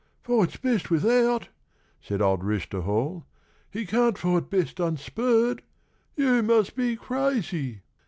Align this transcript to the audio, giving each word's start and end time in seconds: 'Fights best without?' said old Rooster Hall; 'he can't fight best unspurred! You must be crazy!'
'Fights 0.23 0.57
best 0.57 0.89
without?' 0.89 1.49
said 2.01 2.23
old 2.23 2.43
Rooster 2.43 2.81
Hall; 2.81 3.27
'he 3.69 3.85
can't 3.85 4.17
fight 4.17 4.49
best 4.49 4.79
unspurred! 4.79 5.61
You 6.15 6.41
must 6.41 6.75
be 6.75 6.95
crazy!' 6.95 7.81